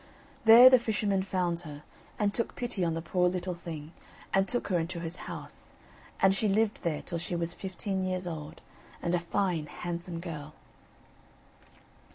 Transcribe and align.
There 0.45 0.67
the 0.67 0.79
fisherman 0.79 1.21
found 1.21 1.59
her, 1.59 1.83
and 2.17 2.33
took 2.33 2.55
pity 2.55 2.83
on 2.83 2.95
the 2.95 3.03
poor 3.03 3.29
little 3.29 3.53
thing 3.53 3.93
and 4.33 4.47
took 4.47 4.69
her 4.69 4.79
into 4.79 4.99
his 4.99 5.17
house, 5.29 5.73
and 6.19 6.35
she 6.35 6.47
lived 6.47 6.81
there 6.81 7.03
till 7.03 7.19
she 7.19 7.35
was 7.35 7.53
fifteen 7.53 8.03
years 8.03 8.25
old, 8.25 8.61
and 9.03 9.13
a 9.13 9.19
fine 9.19 9.67
handsome 9.67 10.19
girl. 10.19 10.55